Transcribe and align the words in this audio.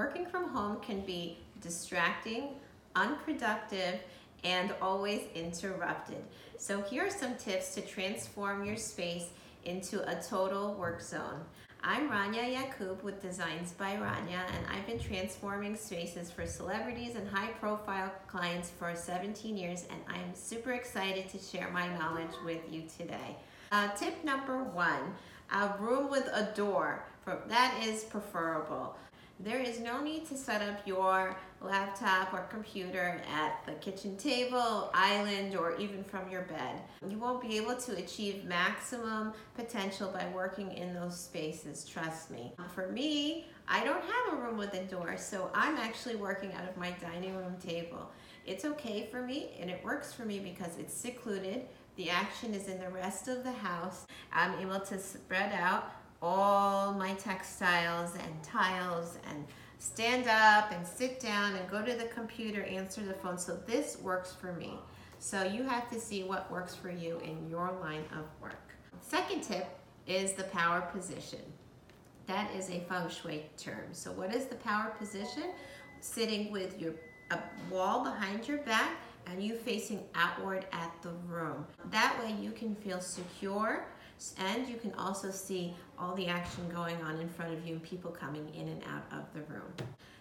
Working 0.00 0.24
from 0.24 0.48
home 0.48 0.80
can 0.80 1.02
be 1.02 1.36
distracting, 1.60 2.54
unproductive, 2.96 4.00
and 4.44 4.72
always 4.80 5.24
interrupted. 5.34 6.24
So 6.56 6.80
here 6.80 7.04
are 7.04 7.10
some 7.10 7.36
tips 7.36 7.74
to 7.74 7.82
transform 7.82 8.64
your 8.64 8.78
space 8.78 9.26
into 9.66 10.00
a 10.10 10.18
total 10.22 10.72
work 10.72 11.02
zone. 11.02 11.42
I'm 11.84 12.08
Rania 12.08 12.50
Yakub 12.50 13.02
with 13.02 13.20
Designs 13.20 13.72
by 13.72 13.96
Rania, 13.96 14.40
and 14.56 14.66
I've 14.72 14.86
been 14.86 14.98
transforming 14.98 15.76
spaces 15.76 16.30
for 16.30 16.46
celebrities 16.46 17.14
and 17.14 17.28
high 17.28 17.50
profile 17.60 18.10
clients 18.26 18.70
for 18.70 18.94
17 18.94 19.54
years, 19.54 19.84
and 19.90 20.00
I'm 20.08 20.34
super 20.34 20.72
excited 20.72 21.28
to 21.28 21.38
share 21.38 21.68
my 21.72 21.86
knowledge 21.98 22.32
with 22.42 22.62
you 22.70 22.84
today. 22.96 23.36
Uh, 23.70 23.88
tip 23.88 24.24
number 24.24 24.64
one 24.64 25.12
a 25.52 25.74
room 25.78 26.08
with 26.08 26.26
a 26.32 26.50
door. 26.54 27.04
That 27.48 27.82
is 27.84 28.04
preferable. 28.04 28.96
There 29.42 29.58
is 29.58 29.80
no 29.80 30.02
need 30.02 30.28
to 30.28 30.36
set 30.36 30.60
up 30.60 30.86
your 30.86 31.34
laptop 31.62 32.34
or 32.34 32.40
computer 32.50 33.22
at 33.34 33.64
the 33.64 33.72
kitchen 33.72 34.18
table, 34.18 34.90
island, 34.92 35.56
or 35.56 35.76
even 35.76 36.04
from 36.04 36.30
your 36.30 36.42
bed. 36.42 36.82
You 37.08 37.16
won't 37.16 37.40
be 37.40 37.56
able 37.56 37.76
to 37.76 37.96
achieve 37.96 38.44
maximum 38.44 39.32
potential 39.54 40.10
by 40.10 40.26
working 40.34 40.72
in 40.72 40.92
those 40.92 41.18
spaces, 41.18 41.86
trust 41.86 42.30
me. 42.30 42.52
For 42.74 42.88
me, 42.88 43.46
I 43.66 43.82
don't 43.82 44.02
have 44.02 44.34
a 44.34 44.42
room 44.42 44.58
with 44.58 44.74
a 44.74 44.84
door, 44.84 45.16
so 45.16 45.50
I'm 45.54 45.76
actually 45.78 46.16
working 46.16 46.52
out 46.52 46.68
of 46.68 46.76
my 46.76 46.90
dining 47.00 47.34
room 47.34 47.56
table. 47.66 48.10
It's 48.44 48.66
okay 48.66 49.08
for 49.10 49.22
me 49.22 49.52
and 49.58 49.70
it 49.70 49.82
works 49.82 50.12
for 50.12 50.26
me 50.26 50.38
because 50.38 50.76
it's 50.78 50.92
secluded. 50.92 51.62
The 51.96 52.10
action 52.10 52.52
is 52.52 52.68
in 52.68 52.78
the 52.78 52.90
rest 52.90 53.28
of 53.28 53.42
the 53.44 53.52
house. 53.52 54.06
I'm 54.34 54.58
able 54.58 54.80
to 54.80 54.98
spread 54.98 55.52
out 55.52 55.92
all 56.22 56.69
my 56.92 57.14
textiles 57.14 58.14
and 58.14 58.42
tiles 58.42 59.18
and 59.28 59.44
stand 59.78 60.28
up 60.28 60.72
and 60.72 60.86
sit 60.86 61.20
down 61.20 61.54
and 61.54 61.68
go 61.70 61.84
to 61.84 61.94
the 61.94 62.04
computer, 62.04 62.62
answer 62.64 63.02
the 63.02 63.14
phone. 63.14 63.38
So 63.38 63.56
this 63.66 63.98
works 64.02 64.34
for 64.34 64.52
me. 64.52 64.74
So 65.18 65.42
you 65.42 65.62
have 65.64 65.90
to 65.90 66.00
see 66.00 66.22
what 66.22 66.50
works 66.50 66.74
for 66.74 66.90
you 66.90 67.18
in 67.24 67.48
your 67.48 67.72
line 67.80 68.04
of 68.12 68.24
work. 68.40 68.74
Second 69.00 69.42
tip 69.42 69.66
is 70.06 70.32
the 70.32 70.44
power 70.44 70.80
position. 70.80 71.40
That 72.26 72.50
is 72.54 72.70
a 72.70 72.80
feng 72.88 73.08
shui 73.08 73.44
term. 73.56 73.88
So 73.92 74.12
what 74.12 74.34
is 74.34 74.46
the 74.46 74.54
power 74.56 74.94
position? 74.98 75.44
Sitting 76.00 76.50
with 76.50 76.80
your 76.80 76.94
a 77.30 77.38
wall 77.70 78.02
behind 78.02 78.48
your 78.48 78.58
back 78.58 78.90
and 79.26 79.42
you 79.42 79.54
facing 79.54 80.02
outward 80.14 80.66
at 80.72 80.92
the 81.02 81.10
room. 81.28 81.64
That 81.90 82.18
way 82.20 82.34
you 82.40 82.50
can 82.50 82.74
feel 82.74 83.00
secure 83.00 83.84
and 84.38 84.68
you 84.68 84.76
can 84.76 84.92
also 84.94 85.30
see 85.30 85.74
all 85.98 86.14
the 86.14 86.26
action 86.26 86.68
going 86.74 87.00
on 87.02 87.18
in 87.20 87.28
front 87.28 87.52
of 87.52 87.66
you 87.66 87.74
and 87.74 87.82
people 87.82 88.10
coming 88.10 88.46
in 88.54 88.68
and 88.68 88.82
out 88.84 89.04
of 89.18 89.24
the 89.34 89.40
room. 89.52 89.72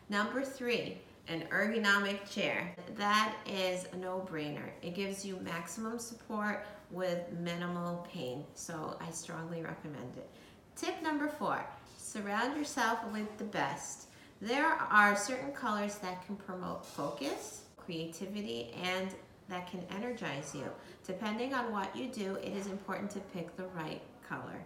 Number 0.09 0.41
three, 0.41 0.97
an 1.27 1.43
ergonomic 1.51 2.29
chair. 2.29 2.75
That 2.95 3.35
is 3.45 3.85
a 3.93 3.97
no-brainer. 3.97 4.69
It 4.81 4.95
gives 4.95 5.23
you 5.23 5.37
maximum 5.43 5.99
support 5.99 6.65
with 6.91 7.19
minimal 7.39 8.07
pain, 8.11 8.43
so 8.55 8.97
I 8.99 9.11
strongly 9.11 9.61
recommend 9.61 10.17
it. 10.17 10.29
Tip 10.75 11.03
number 11.03 11.27
four, 11.27 11.63
surround 11.97 12.57
yourself 12.57 12.99
with 13.11 13.37
the 13.37 13.43
best. 13.43 14.07
There 14.41 14.65
are 14.65 15.15
certain 15.15 15.51
colors 15.51 15.95
that 15.97 16.25
can 16.25 16.37
promote 16.37 16.85
focus, 16.85 17.63
creativity, 17.77 18.73
and 18.81 19.09
that 19.49 19.69
can 19.69 19.83
energize 19.95 20.53
you. 20.55 20.65
Depending 21.05 21.53
on 21.53 21.71
what 21.71 21.95
you 21.95 22.07
do, 22.07 22.35
it 22.35 22.55
is 22.55 22.67
important 22.67 23.09
to 23.11 23.19
pick 23.19 23.55
the 23.57 23.65
right 23.75 24.01
color. 24.27 24.63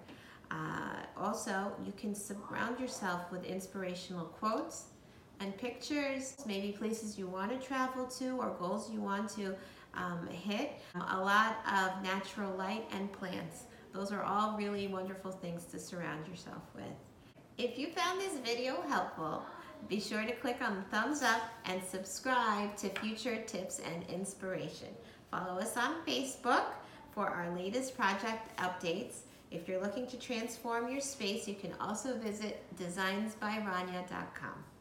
Uh, 0.52 0.98
also, 1.18 1.72
you 1.86 1.94
can 1.98 2.14
surround 2.14 2.80
yourself 2.80 3.32
with 3.32 3.44
inspirational 3.46 4.26
quotes 4.26 4.86
and 5.40 5.58
pictures, 5.58 6.36
maybe 6.46 6.72
places 6.72 7.18
you 7.18 7.28
want 7.28 7.50
to 7.50 7.68
travel 7.68 8.06
to 8.06 8.38
or 8.38 8.56
goals 8.60 8.92
you 8.92 9.02
want 9.02 9.30
to 9.30 9.56
um, 9.96 10.28
hit. 10.28 10.74
A 11.10 11.20
lot 11.20 11.58
of 11.68 12.04
natural 12.04 12.56
light 12.56 12.86
and 12.92 13.12
plants. 13.12 13.64
Those 13.94 14.12
are 14.12 14.24
all 14.24 14.58
really 14.58 14.88
wonderful 14.88 15.32
things 15.32 15.66
to 15.66 15.80
surround 15.80 16.28
yourself 16.28 16.64
with. 16.76 16.84
If 17.58 17.78
you 17.78 17.88
found 17.88 18.20
this 18.20 18.40
video 18.40 18.82
helpful, 18.88 19.44
be 19.88 20.00
sure 20.00 20.24
to 20.24 20.32
click 20.34 20.58
on 20.62 20.76
the 20.76 20.96
thumbs 20.96 21.22
up 21.22 21.42
and 21.66 21.82
subscribe 21.84 22.76
to 22.78 22.90
future 22.90 23.42
tips 23.44 23.80
and 23.80 24.04
inspiration. 24.10 24.90
Follow 25.32 25.60
us 25.60 25.78
on 25.78 26.06
Facebook 26.08 26.66
for 27.12 27.28
our 27.28 27.56
latest 27.56 27.98
project 27.98 28.56
updates. 28.58 29.22
If 29.52 29.68
you're 29.68 29.82
looking 29.82 30.08
to 30.08 30.18
transform 30.18 30.90
your 30.90 31.02
space, 31.02 31.48
you 31.48 31.56
can 31.56 31.74
also 31.80 32.18
visit 32.18 32.64
designsbyrania.com. 32.78 34.73